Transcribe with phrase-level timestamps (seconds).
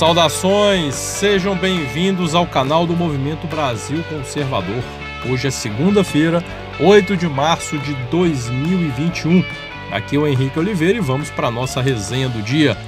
[0.00, 4.82] Saudações, sejam bem-vindos ao canal do Movimento Brasil Conservador.
[5.28, 6.42] Hoje é segunda-feira,
[6.80, 9.44] 8 de março de 2021.
[9.92, 12.78] Aqui é o Henrique Oliveira e vamos para a nossa resenha do dia.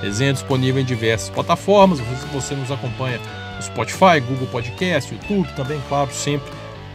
[0.00, 2.00] Resenha disponível em diversas plataformas.
[2.32, 3.20] Você nos acompanha
[3.56, 6.50] no Spotify, Google Podcast, YouTube, também, claro, sempre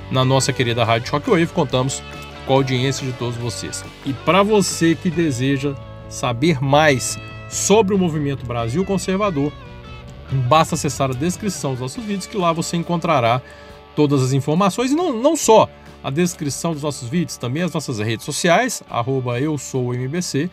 [0.09, 1.53] na nossa querida Rádio Shockwave.
[1.53, 2.01] Contamos
[2.47, 3.85] com a audiência de todos vocês.
[4.07, 5.75] E para você que deseja
[6.09, 9.53] saber mais sobre o movimento Brasil Conservador,
[10.31, 13.41] basta acessar a descrição dos nossos vídeos que lá você encontrará
[13.95, 15.69] todas as informações e não, não só
[16.03, 20.49] a descrição dos nossos vídeos, também as nossas redes sociais, arroba eu sou MBC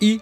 [0.00, 0.20] e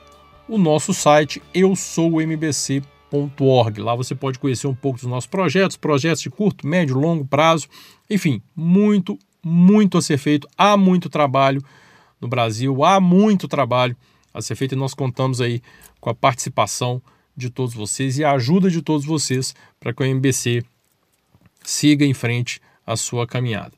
[0.48, 3.80] o nosso site eu sou MBC.org.
[3.80, 7.68] Lá você pode conhecer um pouco dos nossos projetos, projetos de curto, médio, longo prazo,
[8.10, 10.48] enfim, muito, muito a ser feito.
[10.56, 11.62] Há muito trabalho
[12.20, 13.96] no Brasil, há muito trabalho
[14.32, 15.62] a ser feito e nós contamos aí
[16.00, 17.00] com a participação
[17.36, 20.64] de todos vocês e a ajuda de todos vocês para que o MBC
[21.62, 23.72] siga em frente a sua caminhada.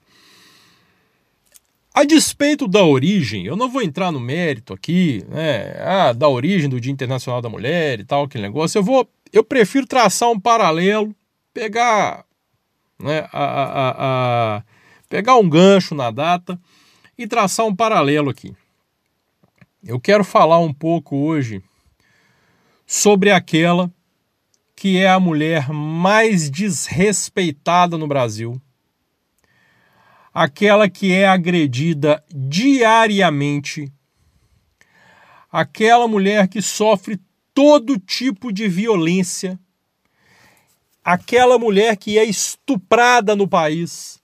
[1.93, 6.69] A despeito da origem, eu não vou entrar no mérito aqui, né, ah, da origem
[6.69, 8.79] do Dia Internacional da Mulher e tal, aquele negócio.
[8.79, 11.13] Eu vou, eu prefiro traçar um paralelo,
[11.53, 12.25] pegar,
[13.01, 14.63] né, a, a, a,
[15.09, 16.61] pegar um gancho na data
[17.17, 18.55] e traçar um paralelo aqui.
[19.85, 21.63] Eu quero falar um pouco hoje
[22.91, 23.93] sobre aquela
[24.75, 28.59] que é a mulher mais desrespeitada no Brasil,
[30.33, 33.93] aquela que é agredida diariamente,
[35.53, 37.21] aquela mulher que sofre
[37.53, 39.61] todo tipo de violência,
[41.05, 44.19] aquela mulher que é estuprada no país,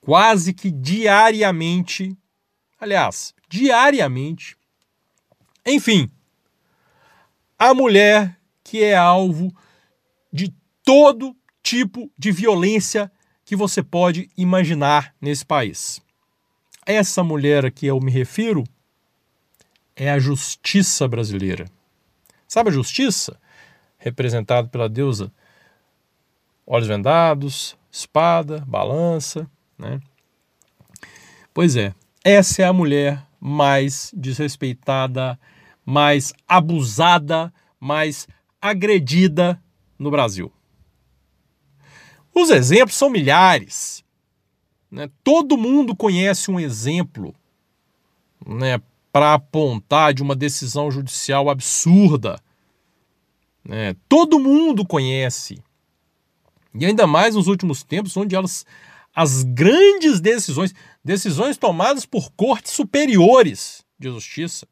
[0.00, 2.16] quase que diariamente,
[2.78, 4.56] aliás, diariamente.
[5.66, 6.08] Enfim,
[7.60, 9.54] a mulher que é alvo
[10.32, 13.12] de todo tipo de violência
[13.44, 16.00] que você pode imaginar nesse país.
[16.86, 18.64] Essa mulher a que eu me refiro
[19.94, 21.66] é a justiça brasileira.
[22.48, 23.38] Sabe a justiça?
[23.98, 25.30] Representada pela deusa
[26.66, 30.00] olhos vendados, espada, balança, né?
[31.52, 31.92] Pois é,
[32.24, 35.38] essa é a mulher mais desrespeitada,
[35.90, 38.28] mais abusada, mais
[38.62, 39.60] agredida
[39.98, 40.52] no Brasil.
[42.32, 44.04] Os exemplos são milhares.
[44.88, 45.10] Né?
[45.24, 47.34] Todo mundo conhece um exemplo
[48.46, 48.80] né,
[49.12, 52.40] para apontar de uma decisão judicial absurda.
[53.64, 53.96] Né?
[54.08, 55.60] Todo mundo conhece.
[56.72, 58.64] E ainda mais nos últimos tempos, onde elas,
[59.12, 60.72] as grandes decisões,
[61.04, 64.68] decisões tomadas por cortes superiores de justiça,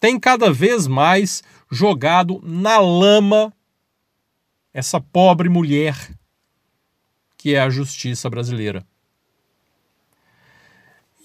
[0.00, 3.52] tem cada vez mais jogado na lama
[4.72, 5.96] essa pobre mulher
[7.36, 8.84] que é a justiça brasileira.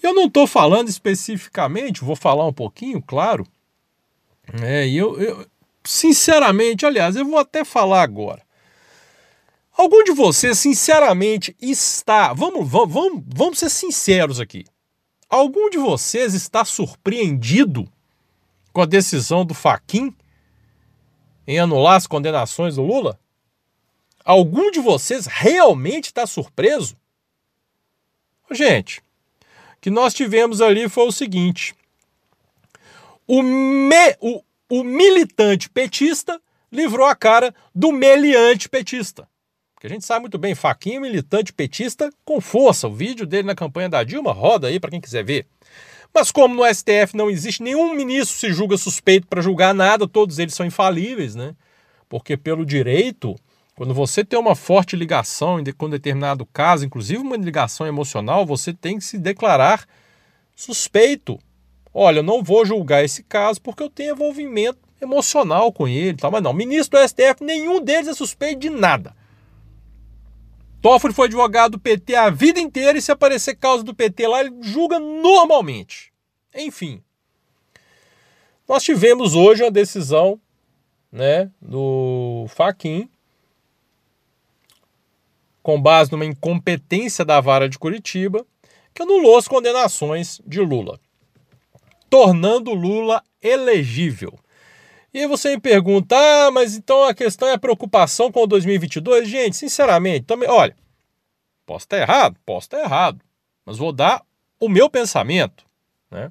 [0.02, 3.46] Eu não estou falando especificamente, vou falar um pouquinho, claro.
[4.62, 5.46] É, eu, eu,
[5.84, 8.42] sinceramente, aliás, eu vou até falar agora.
[9.76, 12.32] Algum de vocês, sinceramente, está.
[12.32, 14.64] Vamos, vamos, vamos ser sinceros aqui.
[15.28, 17.90] Algum de vocês está surpreendido
[18.74, 20.14] com a decisão do Faquin
[21.46, 23.18] em anular as condenações do Lula?
[24.24, 26.96] Algum de vocês realmente está surpreso?
[28.50, 31.74] Gente, o que nós tivemos ali foi o seguinte:
[33.26, 36.40] o, me, o, o militante petista
[36.72, 39.28] livrou a cara do meliante petista.
[39.74, 42.88] Porque a gente sabe muito bem, Faquinha militante petista com força.
[42.88, 45.46] O vídeo dele na campanha da Dilma roda aí para quem quiser ver.
[46.14, 50.38] Mas como no STF não existe nenhum ministro se julga suspeito para julgar nada, todos
[50.38, 51.56] eles são infalíveis, né?
[52.08, 53.34] Porque pelo direito,
[53.74, 58.98] quando você tem uma forte ligação com determinado caso, inclusive uma ligação emocional, você tem
[58.98, 59.84] que se declarar
[60.54, 61.36] suspeito.
[61.92, 66.30] Olha, eu não vou julgar esse caso porque eu tenho envolvimento emocional com ele, tá?
[66.30, 69.16] mas não, ministro do STF, nenhum deles é suspeito de nada.
[70.80, 74.40] Toffoli foi advogado do PT a vida inteira e se aparecer causa do PT lá,
[74.40, 76.13] ele julga normalmente.
[76.54, 77.02] Enfim.
[78.68, 80.40] Nós tivemos hoje uma decisão
[81.12, 83.08] né, do Faquin
[85.64, 88.46] com base numa incompetência da vara de Curitiba,
[88.92, 91.00] que anulou as condenações de Lula,
[92.10, 94.38] tornando Lula elegível.
[95.12, 98.46] E aí você me pergunta, ah, mas então a questão é a preocupação com o
[98.46, 99.26] 2022?
[99.26, 100.76] Gente, sinceramente, também, olha,
[101.64, 103.20] posso estar errado, posso estar errado,
[103.64, 104.22] mas vou dar
[104.60, 105.64] o meu pensamento.
[106.10, 106.30] Né?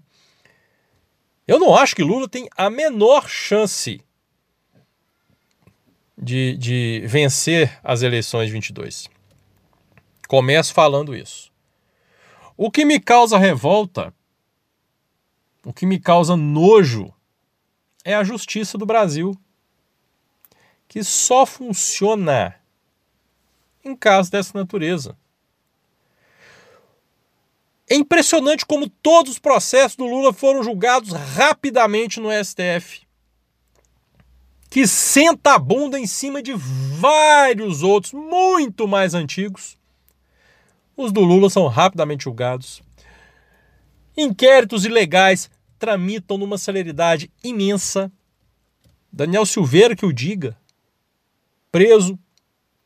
[1.48, 4.02] Eu não acho que Lula tem a menor chance
[6.18, 9.10] de, de vencer as eleições de 22.
[10.28, 11.52] Começo falando isso.
[12.56, 14.14] O que me causa revolta,
[15.66, 17.14] o que me causa nojo,
[18.06, 19.38] é a justiça do Brasil,
[20.88, 22.56] que só funciona
[23.84, 25.18] em casos dessa natureza.
[27.94, 33.04] É impressionante como todos os processos do Lula foram julgados rapidamente no STF
[34.68, 39.78] que senta a bunda em cima de vários outros muito mais antigos.
[40.98, 42.82] Os do Lula são rapidamente julgados.
[44.18, 45.48] Inquéritos ilegais
[45.78, 48.12] tramitam numa celeridade imensa.
[49.12, 50.58] Daniel Silveira que o diga,
[51.72, 52.18] preso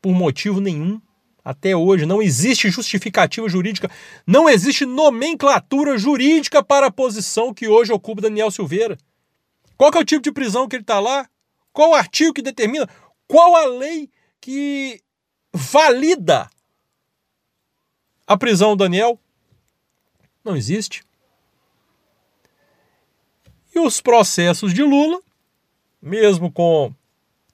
[0.02, 1.00] por motivo nenhum
[1.48, 2.06] até hoje.
[2.06, 3.90] Não existe justificativa jurídica,
[4.26, 8.98] não existe nomenclatura jurídica para a posição que hoje ocupa Daniel Silveira.
[9.78, 11.30] Qual é o tipo de prisão que ele está lá?
[11.72, 12.90] Qual o artigo que determina?
[13.28, 14.10] Qual a lei
[14.42, 15.02] que
[15.54, 16.50] valida
[18.26, 19.18] a prisão do Daniel?
[20.44, 21.02] Não existe.
[23.74, 25.22] E os processos de Lula,
[26.02, 26.94] mesmo com,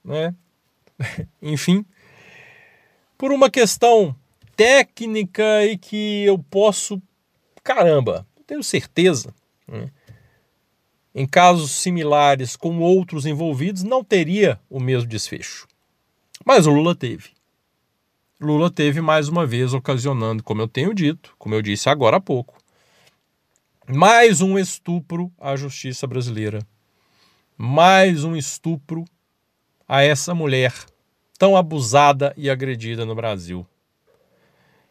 [0.03, 0.33] né,
[1.41, 1.85] enfim,
[3.23, 4.13] por uma questão
[4.53, 7.01] técnica e que eu posso,
[7.63, 9.33] caramba, tenho certeza,
[9.65, 9.89] né,
[11.15, 15.65] em casos similares com outros envolvidos, não teria o mesmo desfecho.
[16.45, 17.29] Mas o Lula teve.
[18.41, 22.19] Lula teve mais uma vez ocasionando, como eu tenho dito, como eu disse agora há
[22.19, 22.57] pouco,
[23.87, 26.59] mais um estupro à justiça brasileira.
[27.57, 29.05] Mais um estupro
[29.87, 30.73] a essa mulher
[31.43, 33.67] tão abusada e agredida no Brasil.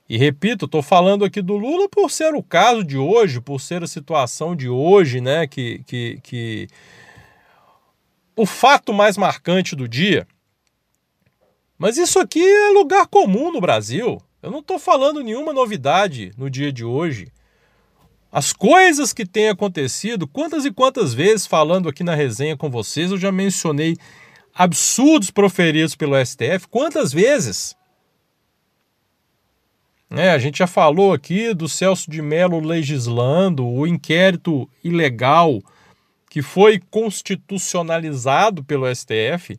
[0.07, 3.83] E repito, estou falando aqui do Lula por ser o caso de hoje, por ser
[3.83, 5.47] a situação de hoje, né?
[5.47, 6.69] Que, que, que...
[8.37, 10.27] o fato mais marcante do dia.
[11.79, 14.21] Mas isso aqui é lugar comum no Brasil.
[14.43, 17.33] Eu não estou falando nenhuma novidade no dia de hoje.
[18.31, 23.11] As coisas que têm acontecido, quantas e quantas vezes falando aqui na resenha com vocês,
[23.11, 23.97] eu já mencionei
[24.55, 27.77] absurdos proferidos pelo STF, quantas vezes?
[30.11, 35.63] É, a gente já falou aqui do Celso de Mello legislando o inquérito ilegal
[36.29, 39.59] que foi constitucionalizado pelo STF,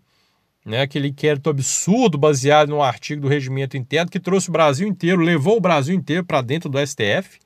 [0.66, 5.22] né, aquele inquérito absurdo baseado no artigo do regimento interno que trouxe o Brasil inteiro,
[5.22, 7.40] levou o Brasil inteiro para dentro do STF.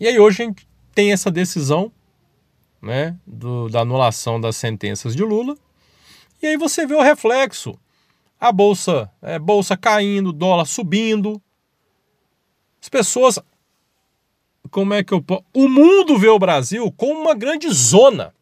[0.00, 1.92] E aí hoje a gente tem essa decisão
[2.80, 5.56] né, do, da anulação das sentenças de Lula.
[6.42, 7.78] E aí você vê o reflexo
[8.40, 11.42] a bolsa, é, bolsa caindo, dólar subindo.
[12.80, 13.38] As pessoas,
[14.70, 18.32] como é que eu o mundo vê o Brasil como uma grande zona.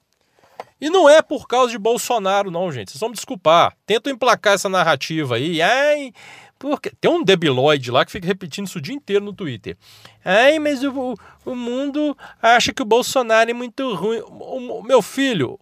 [0.78, 2.90] E não é por causa de Bolsonaro, não, gente.
[2.90, 3.74] Vocês vão me desculpar.
[3.86, 5.62] Tentam emplacar essa narrativa aí.
[5.62, 6.12] Ai,
[6.58, 9.76] porque tem um debilóide lá que fica repetindo isso o dia inteiro no Twitter.
[10.24, 11.14] Ai, mas o,
[11.44, 14.20] o mundo acha que o Bolsonaro é muito ruim.
[14.20, 15.58] O, o, meu filho,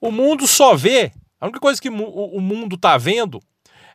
[0.00, 1.12] o mundo só vê.
[1.40, 3.40] A única coisa que o, o mundo está vendo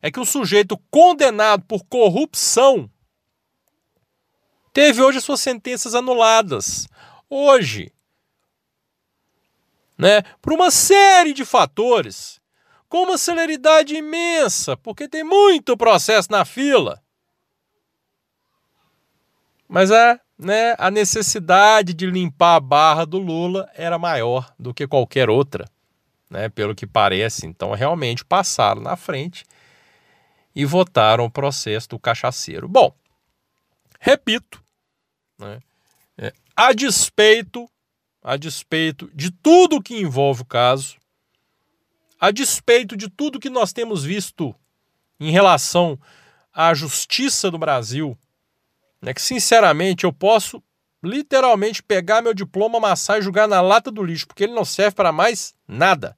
[0.01, 2.89] é que um sujeito condenado por corrupção
[4.71, 6.87] teve hoje suas sentenças anuladas.
[7.29, 7.91] Hoje.
[9.97, 10.21] Né?
[10.41, 12.41] Por uma série de fatores.
[12.93, 17.01] Com uma celeridade imensa, porque tem muito processo na fila.
[19.67, 24.87] Mas a, né, a necessidade de limpar a barra do Lula era maior do que
[24.87, 25.67] qualquer outra,
[26.29, 27.47] né, pelo que parece.
[27.47, 29.43] Então, realmente passaram na frente
[30.55, 32.69] e votaram o processo do cachaceiro.
[32.69, 32.93] Bom,
[33.99, 34.63] repito,
[35.39, 35.59] né,
[36.15, 37.67] é, a despeito,
[38.21, 41.01] a despeito de tudo que envolve o caso,
[42.23, 44.55] a despeito de tudo que nós temos visto
[45.19, 45.99] em relação
[46.53, 48.17] à justiça do Brasil,
[49.01, 50.63] né, que sinceramente eu posso
[51.03, 54.95] literalmente pegar meu diploma, amassar e jogar na lata do lixo, porque ele não serve
[54.95, 56.17] para mais nada.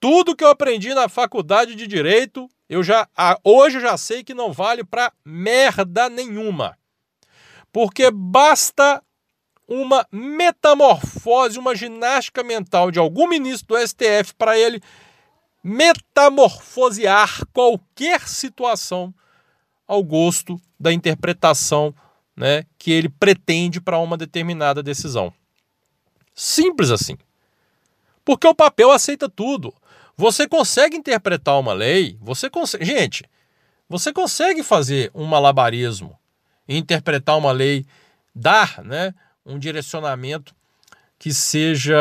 [0.00, 3.06] Tudo que eu aprendi na faculdade de direito eu já
[3.44, 6.74] hoje eu já sei que não vale para merda nenhuma.
[7.70, 9.02] Porque basta
[9.66, 14.80] uma metamorfose, uma ginástica mental de algum ministro do STF para ele
[15.62, 19.12] metamorfosear qualquer situação
[19.86, 21.94] ao gosto da interpretação
[22.36, 25.32] né, que ele pretende para uma determinada decisão.
[26.34, 27.16] Simples assim.
[28.24, 29.74] Porque o papel aceita tudo.
[30.16, 32.84] Você consegue interpretar uma lei, você consegue.
[32.84, 33.24] Gente,
[33.88, 36.16] você consegue fazer um malabarismo
[36.68, 37.86] e interpretar uma lei,
[38.34, 40.54] dar né, um direcionamento
[41.18, 41.96] que seja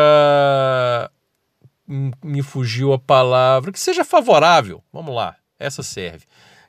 [1.87, 4.83] me fugiu a palavra, que seja favorável.
[4.91, 6.25] Vamos lá, essa serve.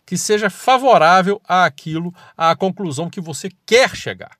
[0.06, 4.38] Que seja favorável àquilo, à conclusão que você quer chegar.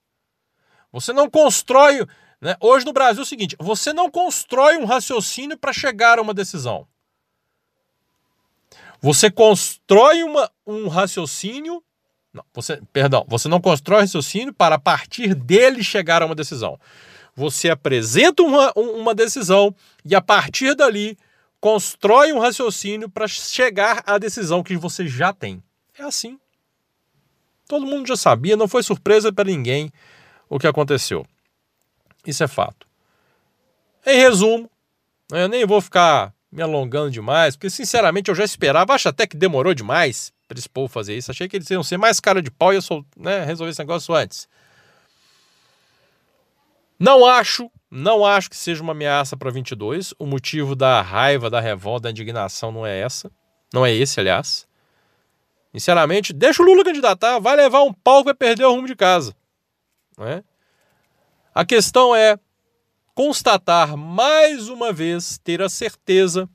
[0.93, 2.07] Você não constrói.
[2.41, 2.57] Né?
[2.61, 6.33] Hoje no Brasil é o seguinte: você não constrói um raciocínio para chegar a uma
[6.33, 6.87] decisão.
[9.01, 11.83] Você constrói uma, um raciocínio.
[12.33, 16.79] Não, você, perdão, você não constrói raciocínio para a partir dele chegar a uma decisão.
[17.39, 19.73] Você apresenta uma, uma decisão
[20.05, 21.17] e a partir dali
[21.61, 25.63] constrói um raciocínio para chegar à decisão que você já tem.
[25.97, 26.37] É assim.
[27.69, 29.93] Todo mundo já sabia, não foi surpresa para ninguém
[30.49, 31.25] o que aconteceu.
[32.27, 32.89] Isso é fato.
[34.05, 34.69] Em resumo,
[35.31, 39.37] eu nem vou ficar me alongando demais, porque sinceramente eu já esperava, acho até que
[39.37, 41.31] demorou demais para esse povo fazer isso.
[41.31, 43.79] Achei que eles iam ser mais cara de pau e eu sou, né, resolver esse
[43.79, 44.49] negócio antes.
[46.99, 50.15] Não acho, não acho que seja uma ameaça para 22.
[50.19, 53.31] O motivo da raiva, da revolta, da indignação não é essa.
[53.73, 54.67] Não é esse, aliás.
[55.73, 58.97] Sinceramente, deixa o Lula candidatar, vai levar um pau que vai perder o rumo de
[58.97, 59.35] casa.
[60.17, 60.43] Né?
[61.55, 62.39] A questão é
[63.15, 66.49] constatar mais uma vez, ter a certeza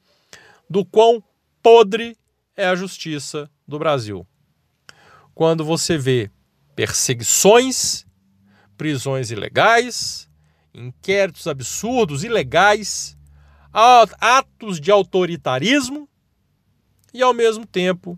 [0.69, 1.23] do quão
[1.61, 2.17] podre
[2.55, 4.27] é a justiça do Brasil.
[5.33, 6.29] Quando você vê
[6.75, 8.05] perseguições,
[8.77, 10.29] prisões ilegais,
[10.73, 13.17] inquéritos absurdos, ilegais,
[14.19, 16.07] atos de autoritarismo
[17.13, 18.17] e, ao mesmo tempo,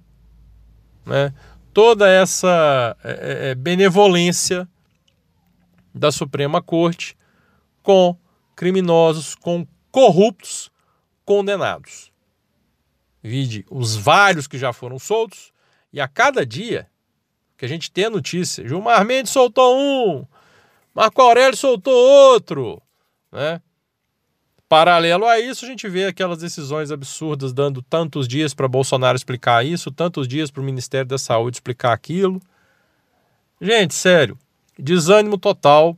[1.05, 1.33] né,
[1.73, 4.67] toda essa é, é, benevolência
[5.93, 7.17] da Suprema Corte
[7.83, 8.17] com
[8.55, 10.71] criminosos, com corruptos
[11.23, 12.11] condenados.
[13.21, 15.53] Vide os vários que já foram soltos,
[15.91, 16.87] e a cada dia
[17.57, 20.27] que a gente tem a notícia, Gilmar Mendes soltou um,
[20.95, 22.81] Marco Aurélio soltou outro,
[23.29, 23.61] né?
[24.69, 29.63] Paralelo a isso, a gente vê aquelas decisões absurdas dando tantos dias para Bolsonaro explicar
[29.63, 32.41] isso, tantos dias para o Ministério da Saúde explicar aquilo.
[33.61, 34.39] Gente, sério,
[34.79, 35.97] desânimo total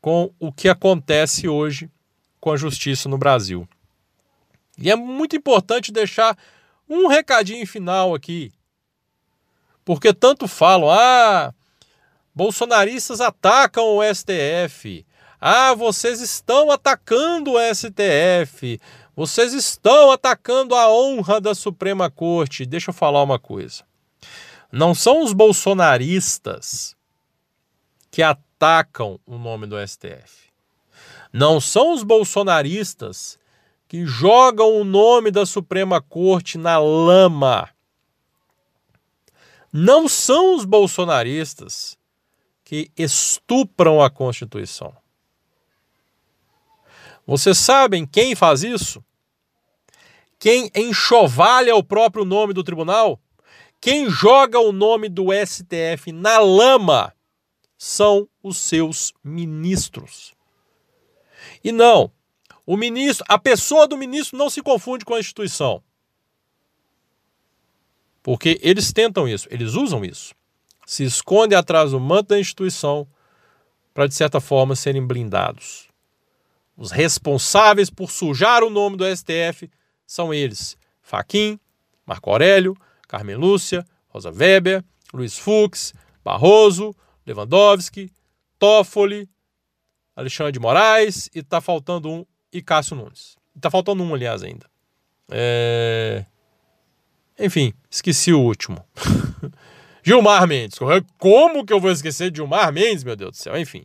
[0.00, 1.90] com o que acontece hoje
[2.38, 3.66] com a justiça no Brasil.
[4.78, 6.36] E é muito importante deixar
[6.88, 8.52] um recadinho final aqui.
[9.84, 11.52] Porque tanto falam, ah,
[12.36, 15.06] bolsonaristas atacam o STF.
[15.40, 18.78] Ah, vocês estão atacando o STF.
[19.16, 22.66] Vocês estão atacando a honra da Suprema Corte.
[22.66, 23.84] Deixa eu falar uma coisa.
[24.70, 26.94] Não são os bolsonaristas
[28.10, 30.50] que atacam o nome do STF.
[31.32, 33.38] Não são os bolsonaristas
[33.88, 37.70] que jogam o nome da Suprema Corte na lama.
[39.72, 41.96] Não são os bolsonaristas
[42.66, 44.92] que estupram a Constituição.
[47.24, 49.04] Vocês sabem quem faz isso?
[50.36, 53.20] Quem enxovalha o próprio nome do tribunal?
[53.80, 57.14] Quem joga o nome do STF na lama
[57.78, 60.34] são os seus ministros.
[61.62, 62.10] E não,
[62.66, 65.80] o ministro, a pessoa do ministro não se confunde com a instituição.
[68.24, 70.34] Porque eles tentam isso, eles usam isso.
[70.86, 73.06] Se escondem atrás do manto da instituição
[73.92, 75.88] para, de certa forma, serem blindados.
[76.76, 79.68] Os responsáveis por sujar o nome do STF
[80.06, 81.58] são eles: Faquim,
[82.06, 82.76] Marco Aurélio,
[83.08, 85.92] Carmen Lúcia, Rosa Weber, Luiz Fux,
[86.24, 86.94] Barroso,
[87.26, 88.12] Lewandowski,
[88.58, 89.28] Toffoli,
[90.14, 93.36] Alexandre de Moraes e tá faltando um e Cássio Nunes.
[93.60, 94.66] Tá faltando um, aliás, ainda.
[95.30, 96.24] É...
[97.38, 98.84] Enfim, esqueci o último.
[100.06, 100.78] Gilmar Mendes.
[101.18, 103.58] Como que eu vou esquecer de Gilmar Mendes, meu Deus do céu?
[103.58, 103.84] Enfim,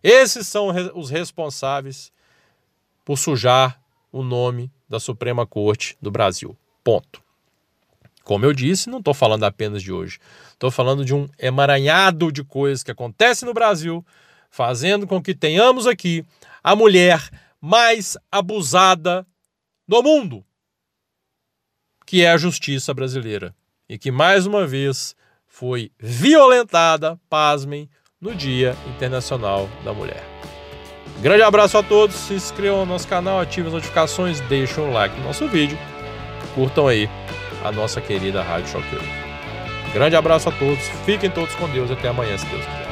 [0.00, 2.12] esses são os responsáveis
[3.04, 3.80] por sujar
[4.12, 6.56] o nome da Suprema Corte do Brasil.
[6.84, 7.20] Ponto.
[8.22, 10.20] Como eu disse, não estou falando apenas de hoje.
[10.52, 14.06] Estou falando de um emaranhado de coisas que acontecem no Brasil,
[14.50, 16.24] fazendo com que tenhamos aqui
[16.62, 17.28] a mulher
[17.60, 19.26] mais abusada
[19.88, 20.44] do mundo,
[22.06, 23.52] que é a justiça brasileira.
[23.88, 25.16] E que, mais uma vez,
[25.58, 30.22] foi violentada, pasmem, no Dia Internacional da Mulher.
[31.20, 35.18] Grande abraço a todos, se inscrevam no nosso canal, ativem as notificações, deixem um like
[35.18, 35.76] no nosso vídeo,
[36.54, 37.10] curtam aí
[37.64, 39.08] a nossa querida Rádio Shockwave.
[39.92, 42.87] Grande abraço a todos, fiquem todos com Deus até amanhã, se Deus quiser.